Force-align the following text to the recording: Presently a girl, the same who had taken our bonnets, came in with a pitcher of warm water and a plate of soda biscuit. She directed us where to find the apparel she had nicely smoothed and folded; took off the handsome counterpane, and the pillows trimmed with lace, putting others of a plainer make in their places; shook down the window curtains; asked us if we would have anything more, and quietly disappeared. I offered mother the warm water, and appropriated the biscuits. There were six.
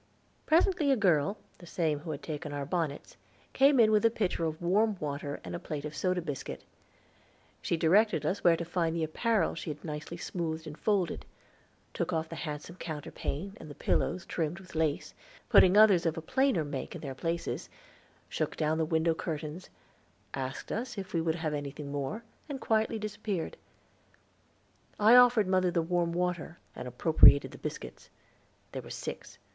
Presently 0.47 0.89
a 0.91 0.95
girl, 0.95 1.37
the 1.59 1.67
same 1.67 1.99
who 1.99 2.09
had 2.09 2.23
taken 2.23 2.51
our 2.53 2.65
bonnets, 2.65 3.15
came 3.53 3.79
in 3.79 3.91
with 3.91 4.03
a 4.03 4.09
pitcher 4.09 4.45
of 4.45 4.59
warm 4.59 4.97
water 4.99 5.39
and 5.43 5.53
a 5.53 5.59
plate 5.59 5.85
of 5.85 5.95
soda 5.95 6.23
biscuit. 6.23 6.63
She 7.61 7.77
directed 7.77 8.25
us 8.25 8.43
where 8.43 8.57
to 8.57 8.65
find 8.65 8.95
the 8.95 9.03
apparel 9.03 9.53
she 9.53 9.69
had 9.69 9.85
nicely 9.85 10.17
smoothed 10.17 10.65
and 10.65 10.75
folded; 10.75 11.23
took 11.93 12.11
off 12.11 12.29
the 12.29 12.35
handsome 12.35 12.77
counterpane, 12.77 13.53
and 13.59 13.69
the 13.69 13.75
pillows 13.75 14.25
trimmed 14.25 14.59
with 14.59 14.73
lace, 14.73 15.13
putting 15.49 15.77
others 15.77 16.07
of 16.07 16.17
a 16.17 16.21
plainer 16.23 16.63
make 16.63 16.95
in 16.95 17.01
their 17.01 17.13
places; 17.13 17.69
shook 18.27 18.55
down 18.55 18.79
the 18.79 18.85
window 18.85 19.13
curtains; 19.13 19.69
asked 20.33 20.71
us 20.71 20.97
if 20.97 21.13
we 21.13 21.21
would 21.21 21.35
have 21.35 21.53
anything 21.53 21.91
more, 21.91 22.23
and 22.49 22.59
quietly 22.59 22.97
disappeared. 22.97 23.55
I 24.99 25.15
offered 25.15 25.45
mother 25.47 25.69
the 25.69 25.83
warm 25.83 26.11
water, 26.11 26.57
and 26.75 26.87
appropriated 26.87 27.51
the 27.51 27.59
biscuits. 27.59 28.09
There 28.71 28.81
were 28.81 28.89
six. 28.89 29.37